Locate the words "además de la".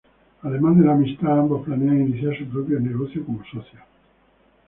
0.41-0.93